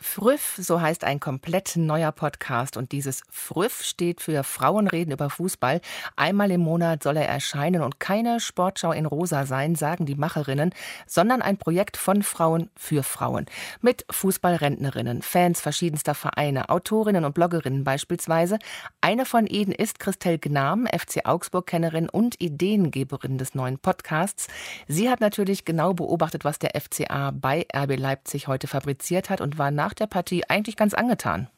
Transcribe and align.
Früff, 0.00 0.56
so 0.60 0.80
heißt 0.80 1.02
ein 1.02 1.18
komplett 1.18 1.76
neuer 1.76 2.12
Podcast. 2.12 2.76
Und 2.76 2.92
dieses 2.92 3.22
Früff 3.30 3.82
steht 3.82 4.20
für 4.20 4.44
Frauenreden 4.44 5.12
über 5.12 5.28
Fußball. 5.28 5.80
Einmal 6.14 6.52
im 6.52 6.60
Monat 6.60 7.02
soll 7.02 7.16
er 7.16 7.28
erscheinen 7.28 7.82
und 7.82 7.98
keine 7.98 8.38
Sportschau 8.38 8.92
in 8.92 9.06
Rosa 9.06 9.44
sein, 9.44 9.74
sagen 9.74 10.06
die 10.06 10.14
Macherinnen, 10.14 10.72
sondern 11.06 11.42
ein 11.42 11.56
Projekt 11.56 11.96
von 11.96 12.22
Frauen 12.22 12.70
für 12.76 13.02
Frauen. 13.02 13.46
Mit 13.80 14.06
Fußballrentnerinnen, 14.10 15.22
Fans 15.22 15.60
verschiedenster 15.60 16.14
Vereine, 16.14 16.68
Autorinnen 16.68 17.24
und 17.24 17.34
Bloggerinnen 17.34 17.82
beispielsweise. 17.82 18.58
Eine 19.00 19.26
von 19.26 19.46
ihnen 19.46 19.72
ist 19.72 19.98
Christelle 19.98 20.38
Gnam, 20.38 20.86
FC 20.86 21.26
Augsburg-Kennerin 21.26 22.08
und 22.08 22.40
Ideengeberin 22.40 23.36
des 23.36 23.54
neuen 23.54 23.78
Podcasts. 23.78 24.46
Sie 24.86 25.10
hat 25.10 25.20
natürlich 25.20 25.64
genau 25.64 25.92
beobachtet, 25.92 26.44
was 26.44 26.58
der 26.58 26.80
FCA 26.80 27.32
bei 27.32 27.66
RB 27.74 27.98
Leipzig 27.98 28.46
heute 28.46 28.68
fabriziert 28.68 29.28
hat 29.28 29.40
und 29.40 29.58
war 29.58 29.72
nach 29.72 29.87
der 29.94 30.06
Partie 30.06 30.44
eigentlich 30.48 30.76
ganz 30.76 30.94
angetan. 30.94 31.50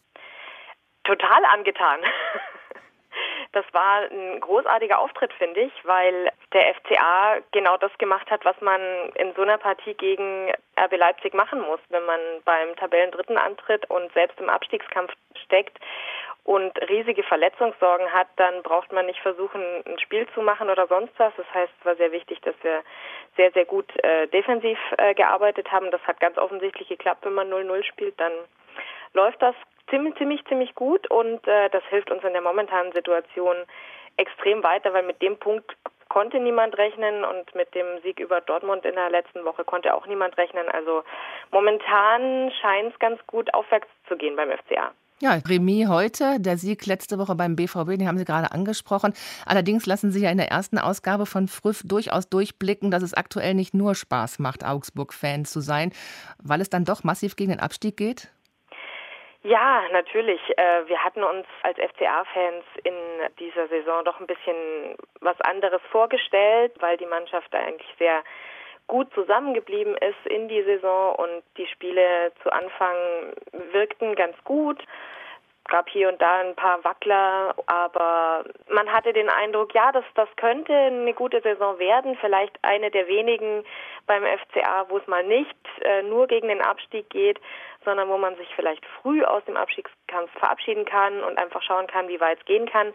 Total 1.04 1.44
angetan. 1.44 2.00
Das 3.52 3.64
war 3.72 4.02
ein 4.08 4.38
großartiger 4.40 5.00
Auftritt, 5.00 5.32
finde 5.32 5.62
ich, 5.62 5.72
weil 5.82 6.30
der 6.52 6.72
FCA 6.74 7.38
genau 7.50 7.76
das 7.78 7.90
gemacht 7.98 8.30
hat, 8.30 8.44
was 8.44 8.54
man 8.60 8.80
in 9.16 9.34
so 9.34 9.42
einer 9.42 9.58
Partie 9.58 9.94
gegen 9.94 10.52
RB 10.78 10.96
Leipzig 10.96 11.34
machen 11.34 11.60
muss, 11.60 11.80
wenn 11.88 12.04
man 12.04 12.20
beim 12.44 12.76
Tabellendritten 12.76 13.36
antritt 13.36 13.90
und 13.90 14.12
selbst 14.12 14.38
im 14.38 14.48
Abstiegskampf 14.48 15.12
steckt 15.34 15.78
und 16.50 16.76
riesige 16.88 17.22
Verletzungssorgen 17.22 18.12
hat, 18.12 18.26
dann 18.34 18.64
braucht 18.64 18.90
man 18.90 19.06
nicht 19.06 19.20
versuchen, 19.20 19.62
ein 19.86 20.00
Spiel 20.00 20.26
zu 20.34 20.42
machen 20.42 20.68
oder 20.68 20.88
sonst 20.88 21.12
was. 21.16 21.32
Das 21.36 21.46
heißt, 21.54 21.72
es 21.78 21.86
war 21.86 21.94
sehr 21.94 22.10
wichtig, 22.10 22.40
dass 22.40 22.56
wir 22.62 22.82
sehr, 23.36 23.52
sehr 23.52 23.64
gut 23.64 23.86
äh, 24.02 24.26
defensiv 24.26 24.76
äh, 24.98 25.14
gearbeitet 25.14 25.70
haben. 25.70 25.92
Das 25.92 26.00
hat 26.08 26.18
ganz 26.18 26.38
offensichtlich 26.38 26.88
geklappt, 26.88 27.24
wenn 27.24 27.34
man 27.34 27.52
0-0 27.52 27.84
spielt, 27.84 28.18
dann 28.18 28.32
läuft 29.12 29.40
das 29.40 29.54
ziemlich, 29.90 30.16
ziemlich, 30.16 30.44
ziemlich 30.46 30.74
gut 30.74 31.08
und 31.08 31.46
äh, 31.46 31.70
das 31.70 31.84
hilft 31.84 32.10
uns 32.10 32.24
in 32.24 32.32
der 32.32 32.42
momentanen 32.42 32.90
Situation 32.94 33.54
extrem 34.16 34.64
weiter, 34.64 34.92
weil 34.92 35.04
mit 35.04 35.22
dem 35.22 35.38
Punkt 35.38 35.76
konnte 36.08 36.40
niemand 36.40 36.76
rechnen 36.78 37.24
und 37.24 37.54
mit 37.54 37.72
dem 37.76 38.00
Sieg 38.02 38.18
über 38.18 38.40
Dortmund 38.40 38.84
in 38.84 38.96
der 38.96 39.10
letzten 39.10 39.44
Woche 39.44 39.62
konnte 39.62 39.94
auch 39.94 40.06
niemand 40.08 40.36
rechnen. 40.36 40.68
Also 40.68 41.04
momentan 41.52 42.50
scheint 42.60 42.92
es 42.92 42.98
ganz 42.98 43.24
gut 43.28 43.54
aufwärts 43.54 43.86
zu 44.08 44.16
gehen 44.16 44.34
beim 44.34 44.50
FCA. 44.50 44.90
Ja, 45.22 45.36
Remis 45.46 45.86
heute, 45.86 46.40
der 46.40 46.56
Sieg 46.56 46.86
letzte 46.86 47.18
Woche 47.18 47.34
beim 47.34 47.54
BVB, 47.54 47.98
den 47.98 48.08
haben 48.08 48.16
Sie 48.16 48.24
gerade 48.24 48.52
angesprochen. 48.52 49.12
Allerdings 49.44 49.84
lassen 49.84 50.10
Sie 50.10 50.24
ja 50.24 50.30
in 50.30 50.38
der 50.38 50.48
ersten 50.48 50.78
Ausgabe 50.78 51.26
von 51.26 51.46
Früff 51.46 51.82
durchaus 51.84 52.30
durchblicken, 52.30 52.90
dass 52.90 53.02
es 53.02 53.12
aktuell 53.12 53.52
nicht 53.52 53.74
nur 53.74 53.94
Spaß 53.94 54.38
macht, 54.38 54.64
Augsburg-Fan 54.64 55.44
zu 55.44 55.60
sein, 55.60 55.92
weil 56.42 56.62
es 56.62 56.70
dann 56.70 56.86
doch 56.86 57.04
massiv 57.04 57.36
gegen 57.36 57.50
den 57.50 57.60
Abstieg 57.60 57.98
geht? 57.98 58.32
Ja, 59.42 59.82
natürlich. 59.92 60.40
Äh, 60.56 60.88
wir 60.88 61.04
hatten 61.04 61.22
uns 61.22 61.46
als 61.64 61.76
FCA-Fans 61.76 62.64
in 62.84 62.94
dieser 63.38 63.68
Saison 63.68 64.02
doch 64.06 64.20
ein 64.20 64.26
bisschen 64.26 64.96
was 65.20 65.38
anderes 65.42 65.82
vorgestellt, 65.90 66.72
weil 66.80 66.96
die 66.96 67.04
Mannschaft 67.04 67.54
eigentlich 67.54 67.94
sehr 67.98 68.24
gut 68.86 69.12
zusammengeblieben 69.14 69.96
ist 69.98 70.26
in 70.32 70.48
die 70.48 70.62
Saison 70.62 71.14
und 71.14 71.44
Spiele 71.70 72.32
zu 72.42 72.52
Anfang 72.52 72.96
wirkten 73.72 74.14
ganz 74.14 74.36
gut. 74.44 74.82
Es 75.64 75.70
gab 75.70 75.88
hier 75.88 76.08
und 76.08 76.20
da 76.20 76.40
ein 76.40 76.56
paar 76.56 76.82
Wackler, 76.82 77.54
aber 77.66 78.44
man 78.68 78.92
hatte 78.92 79.12
den 79.12 79.28
Eindruck, 79.28 79.72
ja, 79.72 79.92
das, 79.92 80.04
das 80.14 80.28
könnte 80.36 80.74
eine 80.74 81.14
gute 81.14 81.40
Saison 81.42 81.78
werden, 81.78 82.16
vielleicht 82.20 82.58
eine 82.62 82.90
der 82.90 83.06
wenigen 83.06 83.64
beim 84.06 84.24
FCA, 84.24 84.86
wo 84.88 84.98
es 84.98 85.06
mal 85.06 85.22
nicht 85.22 85.56
äh, 85.82 86.02
nur 86.02 86.26
gegen 86.26 86.48
den 86.48 86.60
Abstieg 86.60 87.08
geht, 87.10 87.38
sondern 87.84 88.08
wo 88.08 88.18
man 88.18 88.36
sich 88.36 88.48
vielleicht 88.56 88.84
früh 89.00 89.22
aus 89.22 89.44
dem 89.44 89.56
Abstiegskampf 89.56 90.30
verabschieden 90.38 90.84
kann 90.84 91.22
und 91.22 91.38
einfach 91.38 91.62
schauen 91.62 91.86
kann, 91.86 92.08
wie 92.08 92.20
weit 92.20 92.38
es 92.40 92.44
gehen 92.46 92.68
kann. 92.68 92.92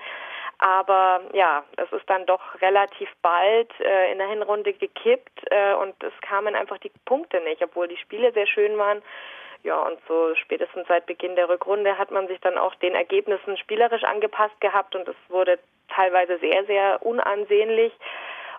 Aber 0.59 1.21
ja, 1.33 1.63
es 1.77 1.91
ist 1.91 2.09
dann 2.09 2.25
doch 2.25 2.41
relativ 2.61 3.09
bald 3.21 3.69
äh, 3.79 4.11
in 4.11 4.17
der 4.17 4.29
Hinrunde 4.29 4.73
gekippt 4.73 5.41
äh, 5.51 5.73
und 5.73 6.01
es 6.01 6.13
kamen 6.21 6.55
einfach 6.55 6.77
die 6.77 6.91
Punkte 7.05 7.41
nicht, 7.41 7.61
obwohl 7.61 7.87
die 7.87 7.97
Spiele 7.97 8.31
sehr 8.31 8.47
schön 8.47 8.77
waren. 8.77 9.01
Ja, 9.63 9.81
und 9.81 9.99
so 10.07 10.35
spätestens 10.35 10.87
seit 10.87 11.07
Beginn 11.07 11.35
der 11.35 11.49
Rückrunde 11.49 11.97
hat 11.97 12.11
man 12.11 12.27
sich 12.27 12.39
dann 12.39 12.57
auch 12.57 12.75
den 12.75 12.93
Ergebnissen 12.93 13.57
spielerisch 13.57 14.03
angepasst 14.03 14.59
gehabt 14.61 14.95
und 14.95 15.07
es 15.07 15.15
wurde 15.27 15.57
teilweise 15.89 16.37
sehr, 16.37 16.65
sehr 16.65 16.99
unansehnlich. 17.01 17.91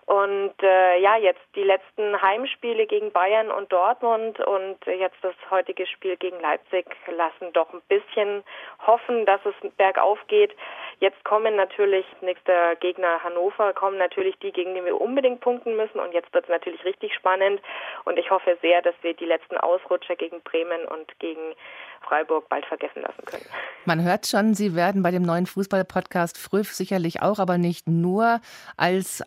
Und 0.07 0.53
äh, 0.63 1.01
ja, 1.01 1.17
jetzt 1.17 1.41
die 1.53 1.63
letzten 1.63 2.21
Heimspiele 2.21 2.87
gegen 2.87 3.11
Bayern 3.11 3.51
und 3.51 3.69
Dortmund 3.73 4.39
und 4.39 4.77
jetzt 4.85 5.17
das 5.21 5.35
heutige 5.51 5.85
Spiel 5.85 6.15
gegen 6.15 6.39
Leipzig 6.39 6.85
lassen 7.13 7.51
doch 7.51 7.73
ein 7.73 7.81
bisschen 7.89 8.45
hoffen, 8.85 9.25
dass 9.25 9.41
es 9.43 9.53
bergauf 9.75 10.17
geht. 10.29 10.55
Jetzt 10.99 11.21
kommen 11.25 11.57
natürlich, 11.57 12.05
nächster 12.21 12.77
Gegner 12.77 13.21
Hannover, 13.21 13.73
kommen 13.73 13.97
natürlich 13.97 14.39
die, 14.39 14.53
gegen 14.53 14.75
die 14.75 14.85
wir 14.85 14.99
unbedingt 14.99 15.41
punkten 15.41 15.75
müssen. 15.75 15.99
Und 15.99 16.13
jetzt 16.13 16.33
wird 16.33 16.45
es 16.45 16.49
natürlich 16.49 16.85
richtig 16.85 17.13
spannend. 17.13 17.61
Und 18.05 18.17
ich 18.17 18.31
hoffe 18.31 18.57
sehr, 18.61 18.81
dass 18.81 18.95
wir 19.01 19.13
die 19.13 19.25
letzten 19.25 19.57
Ausrutscher 19.57 20.15
gegen 20.15 20.41
Bremen 20.41 20.85
und 20.85 21.19
gegen 21.19 21.53
Freiburg 22.01 22.47
bald 22.49 22.65
vergessen 22.65 23.01
lassen 23.01 23.25
können. 23.25 23.45
Man 23.85 24.03
hört 24.03 24.25
schon, 24.25 24.53
Sie 24.53 24.75
werden 24.75 25.03
bei 25.03 25.11
dem 25.11 25.23
neuen 25.23 25.45
Fußball-Podcast 25.45 26.37
Früff 26.37 26.73
sicherlich 26.73 27.21
auch, 27.21 27.39
aber 27.39 27.57
nicht 27.57 27.87
nur 27.87 28.39
als 28.77 29.23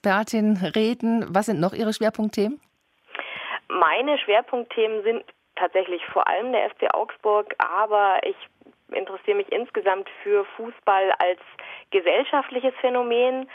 Augsburg-Expertin 0.00 0.56
reden. 0.74 1.26
Was 1.28 1.46
sind 1.46 1.60
noch 1.60 1.72
Ihre 1.72 1.92
Schwerpunktthemen? 1.92 2.60
Meine 3.68 4.18
Schwerpunktthemen 4.18 5.02
sind 5.02 5.24
tatsächlich 5.56 6.04
vor 6.06 6.26
allem 6.26 6.52
der 6.52 6.70
FC 6.70 6.92
Augsburg, 6.94 7.54
aber 7.58 8.20
ich 8.24 8.36
interessiere 8.92 9.36
mich 9.36 9.52
insgesamt 9.52 10.08
für 10.22 10.44
Fußball 10.56 11.12
als 11.18 11.38
gesellschaftliches 11.90 12.74
Phänomen 12.80 13.48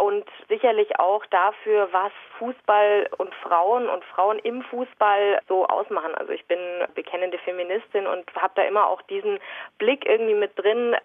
und 0.00 0.24
sicherlich 0.48 0.98
auch 0.98 1.24
dafür, 1.26 1.88
was 1.92 2.10
Fußball 2.38 3.08
und 3.18 3.32
Frauen 3.36 3.88
und 3.88 4.04
Frauen 4.04 4.40
im 4.40 4.62
Fußball 4.62 5.40
so 5.46 5.66
ausmachen. 5.66 6.14
Also 6.16 6.32
ich 6.32 6.44
bin 6.46 6.58
bekennende 6.94 7.38
Feministin 7.38 8.06
und 8.06 8.24
habe 8.34 8.54
da 8.56 8.62
immer 8.62 8.88
auch 8.88 9.02
diesen 9.02 9.38
Blick 9.78 10.06
irgendwie 10.06 10.34
mit 10.34 10.58
drin 10.58 10.96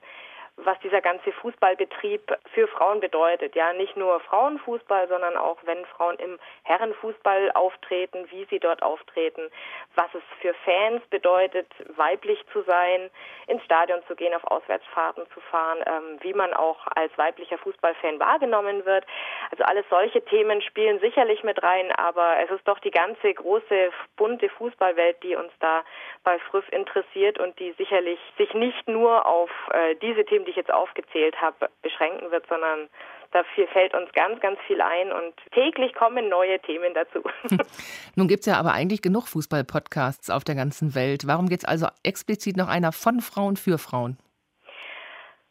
was 0.58 0.80
dieser 0.80 1.02
ganze 1.02 1.32
Fußballbetrieb 1.34 2.34
für 2.54 2.68
Frauen 2.68 3.02
bedeutet. 3.02 3.56
Ja, 3.56 3.74
nicht 3.74 3.98
nur 3.98 4.20
Frauenfußball, 4.22 5.08
sondern 5.08 5.36
auch 5.36 5.58
wenn 5.66 5.86
Frauen 5.86 6.16
im 6.18 6.40
Herrenfußball 6.64 7.52
auftreten, 7.52 8.26
wie 8.32 8.46
sie 8.50 8.60
dort 8.60 8.82
auftreten, 8.82 9.50
was 9.96 10.08
es 10.14 10.24
für 10.40 10.54
Fans 10.66 11.06
bedeutet, 11.10 11.68
weiblich 11.98 12.40
zu 12.54 12.62
sein, 12.62 13.10
ins 13.48 13.64
Stadion 13.64 14.00
zu 14.08 14.16
gehen, 14.16 14.34
auf 14.34 14.44
Auswärtsfahrten 14.46 15.26
zu 15.34 15.42
fahren, 15.42 15.80
ähm, 15.86 16.20
wie 16.22 16.34
man 16.34 16.54
auch 16.54 16.88
als 16.96 17.16
weiblicher 17.18 17.58
Fußballfan 17.58 18.20
wahrgenommen 18.20 18.86
wird. 18.86 19.06
Also 19.52 19.64
alles 19.66 19.86
solche 19.90 20.24
Themen 20.24 20.62
spielen 20.62 21.00
sicherlich 21.00 21.44
mit 21.44 21.62
rein, 21.62 21.92
aber 21.92 22.38
es 22.44 22.50
ist 22.52 22.68
doch 22.68 22.80
die 22.80 22.92
ganze 22.92 23.34
große 23.34 23.92
bunte 24.16 24.50
Fußballwelt, 24.50 25.22
die 25.22 25.36
uns 25.36 25.52
da 25.60 25.84
bei 26.24 26.40
Früff 26.40 26.68
interessiert 26.72 27.40
und 27.40 27.60
die 27.60 27.74
sicherlich 27.74 28.20
sich 28.38 28.54
nicht 28.54 28.88
nur 28.88 29.26
auf 29.26 29.50
äh, 29.74 29.96
diese 29.96 30.26
Themen 30.26 30.45
die 30.46 30.52
ich 30.52 30.58
jetzt 30.58 30.72
aufgezählt 30.72 31.40
habe, 31.42 31.70
beschränken 31.82 32.32
wird, 32.32 32.48
sondern 32.48 32.90
dafür 33.32 33.68
fällt 33.68 33.94
uns 33.94 34.12
ganz, 34.14 34.40
ganz 34.40 34.60
viel 34.68 34.82
ein 34.82 35.12
und 35.12 35.34
täglich 35.52 35.94
kommen 35.94 36.30
neue 36.30 36.60
Themen 36.60 36.94
dazu. 36.94 37.24
Nun 38.16 38.28
gibt 38.28 38.42
es 38.42 38.46
ja 38.46 38.58
aber 38.58 38.74
eigentlich 38.74 39.02
genug 39.02 39.28
Fußball-Podcasts 39.28 40.30
auf 40.30 40.44
der 40.44 40.56
ganzen 40.56 40.96
Welt. 40.96 41.28
Warum 41.28 41.50
gibt 41.50 41.64
es 41.64 41.68
also 41.68 41.88
explizit 42.04 42.58
noch 42.58 42.70
einer 42.70 42.92
von 42.92 43.20
Frauen 43.20 43.58
für 43.58 43.78
Frauen? 43.78 44.18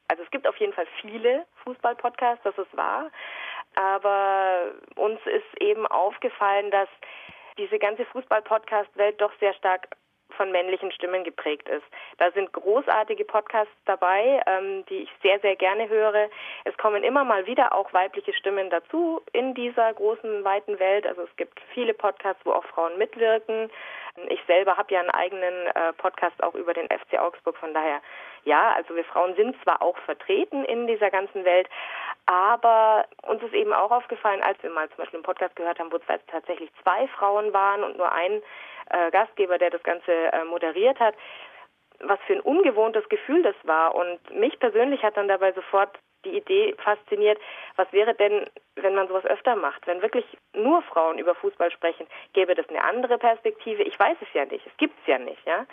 Also 0.08 0.22
es 0.22 0.30
gibt 0.30 0.46
auf 0.46 0.56
jeden 0.58 0.72
Fall 0.72 0.86
viele 1.00 1.44
Fußball-Podcasts, 1.64 2.44
das 2.44 2.56
ist 2.58 2.76
wahr. 2.76 3.10
Aber 3.74 4.72
uns 4.96 5.18
ist 5.26 5.60
eben 5.60 5.86
aufgefallen, 5.86 6.70
dass 6.70 6.88
diese 7.58 7.78
ganze 7.78 8.04
Fußball-Podcast-Welt 8.06 9.20
doch 9.20 9.32
sehr 9.40 9.54
stark 9.54 9.88
von 10.34 10.52
männlichen 10.52 10.92
Stimmen 10.92 11.24
geprägt 11.24 11.68
ist. 11.68 11.84
Da 12.18 12.30
sind 12.32 12.52
großartige 12.52 13.24
Podcasts 13.24 13.74
dabei, 13.84 14.42
ähm, 14.46 14.84
die 14.86 15.04
ich 15.04 15.10
sehr, 15.22 15.40
sehr 15.40 15.56
gerne 15.56 15.88
höre. 15.88 16.28
Es 16.64 16.76
kommen 16.76 17.02
immer 17.04 17.24
mal 17.24 17.46
wieder 17.46 17.72
auch 17.74 17.92
weibliche 17.92 18.32
Stimmen 18.34 18.70
dazu 18.70 19.22
in 19.32 19.54
dieser 19.54 19.92
großen, 19.94 20.44
weiten 20.44 20.78
Welt. 20.78 21.06
Also 21.06 21.22
es 21.22 21.36
gibt 21.36 21.60
viele 21.72 21.94
Podcasts, 21.94 22.44
wo 22.44 22.52
auch 22.52 22.64
Frauen 22.64 22.98
mitwirken. 22.98 23.70
Ich 24.28 24.40
selber 24.46 24.76
habe 24.76 24.94
ja 24.94 25.00
einen 25.00 25.10
eigenen 25.10 25.66
äh, 25.66 25.92
Podcast 25.94 26.40
auch 26.42 26.54
über 26.54 26.72
den 26.72 26.86
FC 26.86 27.18
Augsburg, 27.18 27.56
von 27.56 27.74
daher 27.74 28.00
ja, 28.44 28.72
also 28.74 28.94
wir 28.94 29.04
Frauen 29.04 29.34
sind 29.36 29.56
zwar 29.62 29.82
auch 29.82 29.96
vertreten 29.98 30.64
in 30.64 30.86
dieser 30.86 31.10
ganzen 31.10 31.44
Welt, 31.44 31.68
aber 32.26 33.06
uns 33.22 33.42
ist 33.42 33.52
eben 33.52 33.72
auch 33.72 33.90
aufgefallen, 33.90 34.42
als 34.42 34.62
wir 34.62 34.70
mal 34.70 34.88
zum 34.88 34.98
Beispiel 34.98 35.18
einen 35.18 35.24
Podcast 35.24 35.56
gehört 35.56 35.78
haben, 35.78 35.92
wo 35.92 35.96
es 35.96 36.20
tatsächlich 36.28 36.70
zwei 36.82 37.06
Frauen 37.08 37.52
waren 37.52 37.84
und 37.84 37.98
nur 37.98 38.10
ein 38.10 38.42
äh, 38.90 39.10
Gastgeber, 39.10 39.58
der 39.58 39.70
das 39.70 39.82
Ganze 39.82 40.10
äh, 40.10 40.44
moderiert 40.44 40.98
hat, 41.00 41.14
was 42.06 42.18
für 42.26 42.34
ein 42.34 42.40
ungewohntes 42.40 43.08
Gefühl 43.08 43.42
das 43.42 43.56
war. 43.64 43.94
Und 43.94 44.18
mich 44.38 44.58
persönlich 44.58 45.02
hat 45.02 45.16
dann 45.16 45.28
dabei 45.28 45.52
sofort 45.52 45.98
die 46.24 46.36
Idee 46.36 46.74
fasziniert, 46.78 47.38
was 47.76 47.92
wäre 47.92 48.14
denn, 48.14 48.44
wenn 48.76 48.94
man 48.94 49.08
sowas 49.08 49.24
öfter 49.24 49.56
macht, 49.56 49.86
wenn 49.86 50.02
wirklich 50.02 50.24
nur 50.54 50.82
Frauen 50.82 51.18
über 51.18 51.34
Fußball 51.34 51.70
sprechen, 51.70 52.06
gäbe 52.32 52.54
das 52.54 52.68
eine 52.68 52.82
andere 52.82 53.18
Perspektive? 53.18 53.82
Ich 53.82 53.98
weiß 53.98 54.16
es 54.20 54.28
ja 54.32 54.44
nicht, 54.46 54.66
es 54.66 54.76
gibt 54.76 54.98
es 55.00 55.06
ja 55.06 55.18
nicht, 55.18 55.44
ja. 55.46 55.66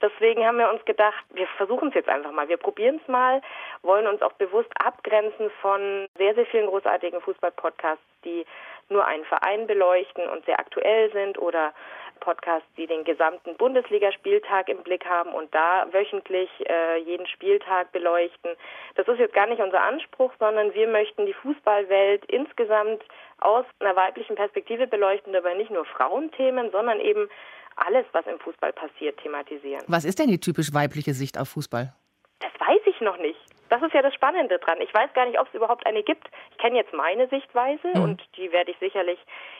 Deswegen 0.00 0.46
haben 0.46 0.58
wir 0.58 0.70
uns 0.70 0.84
gedacht, 0.84 1.24
wir 1.30 1.46
versuchen 1.56 1.88
es 1.88 1.94
jetzt 1.94 2.08
einfach 2.08 2.32
mal, 2.32 2.48
wir 2.48 2.56
probieren 2.56 3.00
es 3.02 3.08
mal, 3.08 3.42
wollen 3.82 4.06
uns 4.06 4.22
auch 4.22 4.32
bewusst 4.34 4.70
abgrenzen 4.78 5.50
von 5.60 6.06
sehr, 6.16 6.34
sehr 6.34 6.46
vielen 6.46 6.66
großartigen 6.66 7.20
Fußball-Podcasts, 7.20 8.04
die 8.24 8.46
nur 8.88 9.06
einen 9.06 9.24
Verein 9.24 9.66
beleuchten 9.66 10.28
und 10.28 10.44
sehr 10.46 10.58
aktuell 10.60 11.12
sind 11.12 11.38
oder 11.38 11.72
Podcasts, 12.20 12.68
die 12.76 12.86
den 12.86 13.04
gesamten 13.04 13.56
Bundesligaspieltag 13.56 14.68
im 14.68 14.82
Blick 14.82 15.04
haben 15.04 15.30
und 15.30 15.54
da 15.54 15.86
wöchentlich 15.92 16.48
äh, 16.68 16.98
jeden 16.98 17.26
Spieltag 17.26 17.92
beleuchten. 17.92 18.52
Das 18.94 19.06
ist 19.06 19.18
jetzt 19.18 19.34
gar 19.34 19.46
nicht 19.46 19.60
unser 19.60 19.82
Anspruch, 19.82 20.32
sondern 20.38 20.74
wir 20.74 20.88
möchten 20.88 21.26
die 21.26 21.34
Fußballwelt 21.34 22.24
insgesamt 22.26 23.02
aus 23.38 23.64
einer 23.80 23.96
weiblichen 23.96 24.36
Perspektive 24.36 24.86
beleuchten, 24.86 25.32
dabei 25.32 25.54
nicht 25.54 25.70
nur 25.70 25.84
Frauenthemen, 25.84 26.70
sondern 26.70 27.00
eben 27.00 27.28
alles, 27.76 28.06
was 28.12 28.26
im 28.26 28.38
Fußball 28.40 28.72
passiert, 28.72 29.18
thematisieren. 29.18 29.84
Was 29.86 30.04
ist 30.04 30.18
denn 30.18 30.28
die 30.28 30.40
typisch 30.40 30.72
weibliche 30.72 31.12
Sicht 31.12 31.38
auf 31.38 31.50
Fußball? 31.50 31.92
Das 32.40 32.52
weiß 32.58 32.80
ich 32.86 33.00
noch 33.00 33.16
nicht. 33.18 33.38
Das 33.68 33.82
ist 33.82 33.94
ja 33.94 34.02
das 34.02 34.14
Spannende 34.14 34.58
dran. 34.58 34.80
Ich 34.80 34.92
weiß 34.94 35.12
gar 35.14 35.26
nicht, 35.26 35.40
ob 35.40 35.48
es 35.48 35.54
überhaupt 35.54 35.86
eine 35.86 36.02
gibt. 36.02 36.28
Ich 36.52 36.58
kenne 36.58 36.76
jetzt 36.76 36.92
meine 36.92 37.26
Sichtweise 37.28 37.88
mhm. 37.94 38.02
und 38.02 38.22
die 38.36 38.52
werde 38.52 38.70
ich 38.70 38.78
sicherlich 38.78 39.18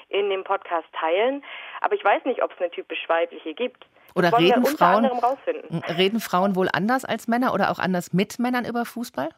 in 0.08 0.30
dem 0.30 0.44
Podcast 0.44 0.86
teilen. 0.92 1.42
Aber 1.80 1.94
ich 1.94 2.04
weiß 2.04 2.24
nicht, 2.24 2.42
ob 2.42 2.52
es 2.52 2.58
eine 2.58 2.70
typisch 2.70 3.08
weibliche 3.08 3.54
gibt. 3.54 3.86
Oder 4.14 4.38
reden 4.38 4.64
Frauen, 4.64 5.04
reden 5.98 6.20
Frauen 6.20 6.56
wohl 6.56 6.68
anders 6.72 7.04
als 7.04 7.28
Männer 7.28 7.52
oder 7.52 7.70
auch 7.70 7.78
anders 7.78 8.12
mit 8.14 8.38
Männern 8.38 8.64
über 8.64 8.84
Fußball? 8.86 9.28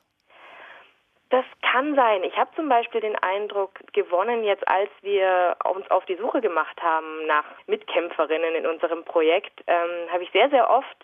Das 1.31 1.45
kann 1.61 1.95
sein. 1.95 2.23
Ich 2.23 2.37
habe 2.37 2.51
zum 2.57 2.69
Beispiel 2.69 3.01
den 3.01 3.17
Eindruck 3.17 3.73
gewonnen, 3.93 4.45
jetzt 4.45 4.67
als 4.67 4.89
wir 5.03 5.57
uns 5.65 5.91
auf 5.91 6.07
die 6.07 6.17
Suche 6.17 6.41
gemacht 6.41 6.81
haben 6.81 7.27
nach 7.27 7.45
Mitkämpferinnen 7.67 8.55
in 8.55 8.67
unserem 8.67 9.05
Projekt, 9.05 9.63
ähm, 9.67 10.11
habe 10.11 10.23
ich 10.23 10.31
sehr, 10.31 10.49
sehr 10.49 10.71
oft 10.71 10.97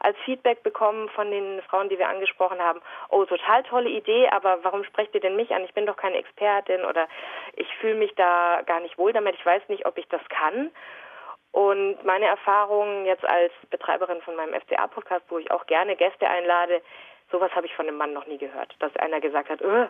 als 0.00 0.16
Feedback 0.24 0.62
bekommen 0.62 1.08
von 1.10 1.30
den 1.30 1.62
Frauen, 1.62 1.88
die 1.88 1.98
wir 1.98 2.08
angesprochen 2.08 2.60
haben, 2.60 2.80
oh, 3.10 3.24
total 3.24 3.62
tolle 3.64 3.90
Idee, 3.90 4.28
aber 4.28 4.58
warum 4.62 4.84
sprecht 4.84 5.14
ihr 5.14 5.20
denn 5.20 5.36
mich 5.36 5.54
an? 5.54 5.64
Ich 5.64 5.74
bin 5.74 5.86
doch 5.86 5.96
keine 5.96 6.16
Expertin 6.16 6.84
oder 6.84 7.08
ich 7.54 7.68
fühle 7.76 7.94
mich 7.94 8.14
da 8.14 8.62
gar 8.66 8.80
nicht 8.80 8.98
wohl 8.98 9.12
damit, 9.12 9.34
ich 9.34 9.46
weiß 9.46 9.62
nicht, 9.68 9.86
ob 9.86 9.98
ich 9.98 10.08
das 10.08 10.22
kann. 10.28 10.70
Und 11.50 12.04
meine 12.04 12.26
Erfahrung 12.26 13.06
jetzt 13.06 13.24
als 13.24 13.52
Betreiberin 13.70 14.20
von 14.22 14.36
meinem 14.36 14.60
FCA-Podcast, 14.60 15.24
wo 15.28 15.38
ich 15.38 15.50
auch 15.50 15.66
gerne 15.66 15.96
Gäste 15.96 16.28
einlade, 16.28 16.82
sowas 17.30 17.50
habe 17.54 17.66
ich 17.66 17.74
von 17.74 17.86
einem 17.86 17.96
Mann 17.96 18.12
noch 18.12 18.26
nie 18.26 18.38
gehört, 18.38 18.74
dass 18.80 18.94
einer 18.96 19.20
gesagt 19.20 19.48
hat, 19.48 19.60
öh, 19.60 19.86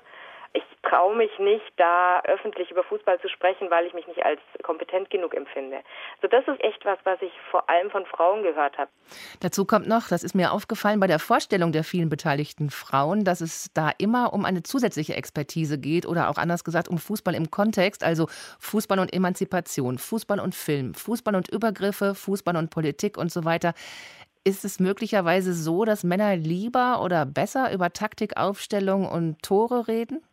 ich 0.55 0.63
traue 0.83 1.15
mich 1.15 1.31
nicht, 1.39 1.65
da 1.77 2.21
öffentlich 2.23 2.71
über 2.71 2.83
Fußball 2.83 3.21
zu 3.21 3.29
sprechen, 3.29 3.71
weil 3.71 3.87
ich 3.87 3.93
mich 3.93 4.07
nicht 4.07 4.25
als 4.25 4.41
kompetent 4.63 5.11
genug 5.11 5.35
empfinde. 5.35 5.81
Also 6.17 6.29
das 6.29 6.49
ist 6.49 6.65
echt 6.65 6.85
was, 6.85 6.99
was 7.05 7.21
ich 7.21 7.33
vor 7.51 7.69
allem 7.69 7.91
von 7.91 8.07
Frauen 8.07 8.43
gehört 8.43 8.79
habe. 8.79 8.91
Dazu 9.41 9.67
kommt 9.67 9.87
noch, 9.87 10.09
das 10.09 10.25
ist 10.25 10.35
mir 10.35 10.53
aufgefallen 10.53 11.01
bei 11.01 11.07
der 11.07 11.19
Vorstellung 11.19 11.73
der 11.73 11.85
vielen 11.85 12.09
beteiligten 12.09 12.71
Frauen, 12.71 13.25
dass 13.25 13.41
es 13.41 13.71
da 13.75 13.91
immer 13.99 14.33
um 14.33 14.45
eine 14.45 14.63
zusätzliche 14.63 15.15
Expertise 15.15 15.79
geht 15.79 16.07
oder 16.07 16.31
auch 16.31 16.39
anders 16.39 16.65
gesagt 16.65 16.89
um 16.89 16.99
Fußball 16.99 17.35
im 17.35 17.51
Kontext, 17.51 18.03
also 18.03 18.27
Fußball 18.61 18.99
und 18.99 19.13
Emanzipation, 19.13 19.99
Fußball 19.99 20.41
und 20.41 20.55
Film, 20.55 20.95
Fußball 20.95 21.35
und 21.35 21.51
Übergriffe, 21.51 22.15
Fußball 22.15 22.57
und 22.57 22.71
Politik 22.71 23.19
und 23.19 23.31
so 23.31 23.45
weiter. 23.45 23.75
Ist 24.49 24.65
es 24.65 24.81
möglicherweise 24.81 25.53
so, 25.53 25.85
dass 25.85 26.05
Männer 26.05 26.35
lieber 26.35 27.03
oder 27.05 27.27
besser 27.27 27.71
über 27.71 27.93
Taktik, 27.93 28.39
Aufstellung 28.39 29.07
und 29.07 29.43
Tore 29.43 29.89
reden? 29.89 30.25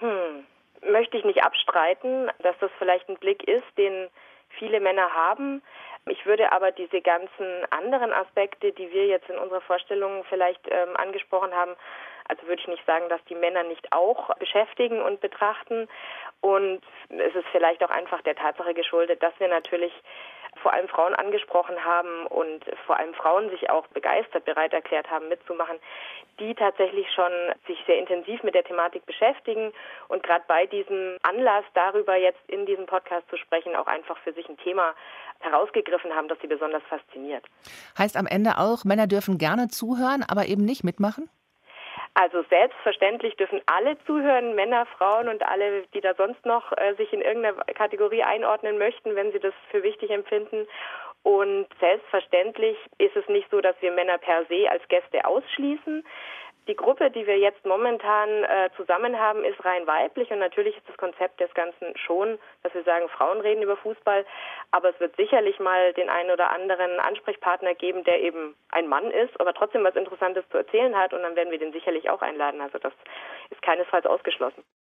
Hm, 0.00 0.44
möchte 0.90 1.16
ich 1.16 1.24
nicht 1.24 1.44
abstreiten, 1.44 2.28
dass 2.42 2.58
das 2.58 2.72
vielleicht 2.80 3.08
ein 3.08 3.18
Blick 3.18 3.46
ist, 3.46 3.62
den 3.78 4.08
viele 4.58 4.80
Männer 4.80 5.14
haben. 5.14 5.62
Ich 6.08 6.26
würde 6.26 6.50
aber 6.50 6.72
diese 6.72 7.00
ganzen 7.00 7.46
anderen 7.70 8.12
Aspekte, 8.12 8.72
die 8.72 8.90
wir 8.90 9.06
jetzt 9.06 9.30
in 9.30 9.38
unserer 9.38 9.60
Vorstellung 9.60 10.24
vielleicht 10.28 10.66
ähm, 10.68 10.96
angesprochen 10.96 11.54
haben, 11.54 11.76
also 12.26 12.48
würde 12.48 12.60
ich 12.60 12.68
nicht 12.68 12.84
sagen, 12.84 13.08
dass 13.08 13.22
die 13.26 13.36
Männer 13.36 13.62
nicht 13.62 13.92
auch 13.92 14.34
beschäftigen 14.38 15.00
und 15.00 15.20
betrachten. 15.20 15.86
Und 16.40 16.80
es 17.10 17.34
ist 17.34 17.46
vielleicht 17.52 17.84
auch 17.84 17.90
einfach 17.90 18.22
der 18.22 18.34
Tatsache 18.34 18.74
geschuldet, 18.74 19.22
dass 19.22 19.38
wir 19.38 19.46
natürlich 19.46 19.92
vor 20.62 20.72
allem 20.72 20.88
Frauen 20.88 21.14
angesprochen 21.14 21.84
haben 21.84 22.26
und 22.26 22.64
vor 22.86 22.98
allem 22.98 23.14
Frauen 23.14 23.50
sich 23.50 23.70
auch 23.70 23.86
begeistert 23.88 24.44
bereit 24.44 24.72
erklärt 24.72 25.10
haben 25.10 25.28
mitzumachen, 25.28 25.76
die 26.38 26.54
tatsächlich 26.54 27.06
schon 27.14 27.32
sich 27.66 27.78
sehr 27.86 27.98
intensiv 27.98 28.42
mit 28.42 28.54
der 28.54 28.64
Thematik 28.64 29.06
beschäftigen 29.06 29.72
und 30.08 30.22
gerade 30.22 30.44
bei 30.48 30.66
diesem 30.66 31.16
Anlass 31.22 31.64
darüber 31.74 32.16
jetzt 32.16 32.40
in 32.48 32.66
diesem 32.66 32.86
Podcast 32.86 33.28
zu 33.30 33.36
sprechen, 33.36 33.74
auch 33.74 33.86
einfach 33.86 34.18
für 34.18 34.32
sich 34.32 34.48
ein 34.48 34.58
Thema 34.58 34.94
herausgegriffen 35.40 36.14
haben, 36.14 36.28
das 36.28 36.38
sie 36.40 36.46
besonders 36.46 36.82
fasziniert. 36.84 37.44
Heißt 37.98 38.16
am 38.16 38.26
Ende 38.26 38.58
auch, 38.58 38.84
Männer 38.84 39.06
dürfen 39.06 39.38
gerne 39.38 39.68
zuhören, 39.68 40.24
aber 40.26 40.46
eben 40.46 40.64
nicht 40.64 40.84
mitmachen? 40.84 41.28
Also 42.18 42.42
selbstverständlich 42.48 43.36
dürfen 43.36 43.60
alle 43.66 43.98
zuhören, 44.06 44.54
Männer, 44.54 44.86
Frauen 44.86 45.28
und 45.28 45.46
alle, 45.46 45.82
die 45.92 46.00
da 46.00 46.14
sonst 46.14 46.46
noch 46.46 46.72
äh, 46.72 46.94
sich 46.94 47.12
in 47.12 47.20
irgendeiner 47.20 47.62
Kategorie 47.74 48.22
einordnen 48.22 48.78
möchten, 48.78 49.14
wenn 49.14 49.32
sie 49.32 49.38
das 49.38 49.52
für 49.70 49.82
wichtig 49.82 50.08
empfinden. 50.08 50.66
Und 51.24 51.66
selbstverständlich 51.78 52.78
ist 52.96 53.16
es 53.16 53.28
nicht 53.28 53.50
so, 53.50 53.60
dass 53.60 53.76
wir 53.80 53.92
Männer 53.92 54.16
per 54.16 54.46
se 54.46 54.66
als 54.70 54.82
Gäste 54.88 55.26
ausschließen. 55.26 56.06
Die 56.68 56.74
Gruppe, 56.74 57.10
die 57.12 57.26
wir 57.26 57.38
jetzt 57.38 57.64
momentan 57.64 58.28
äh, 58.42 58.70
zusammen 58.76 59.20
haben, 59.20 59.44
ist 59.44 59.64
rein 59.64 59.86
weiblich 59.86 60.30
und 60.32 60.40
natürlich 60.40 60.76
ist 60.76 60.88
das 60.88 60.96
Konzept 60.96 61.38
des 61.40 61.52
Ganzen 61.54 61.96
schon, 61.96 62.38
dass 62.64 62.74
wir 62.74 62.82
sagen, 62.82 63.08
Frauen 63.08 63.40
reden 63.40 63.62
über 63.62 63.76
Fußball, 63.76 64.26
aber 64.72 64.90
es 64.90 64.98
wird 64.98 65.14
sicherlich 65.14 65.60
mal 65.60 65.92
den 65.92 66.08
einen 66.08 66.32
oder 66.32 66.50
anderen 66.50 66.98
Ansprechpartner 66.98 67.74
geben, 67.74 68.02
der 68.02 68.20
eben 68.20 68.56
ein 68.70 68.88
Mann 68.88 69.12
ist, 69.12 69.40
aber 69.40 69.54
trotzdem 69.54 69.84
was 69.84 69.94
Interessantes 69.94 70.44
zu 70.50 70.58
erzählen 70.58 70.96
hat 70.96 71.14
und 71.14 71.22
dann 71.22 71.36
werden 71.36 71.52
wir 71.52 71.58
den 71.58 71.72
sicherlich 71.72 72.10
auch 72.10 72.20
einladen. 72.20 72.60
Also 72.60 72.78
das 72.78 72.92
ist 73.50 73.62
keinesfalls 73.62 74.06
ausgeschlossen. 74.06 74.64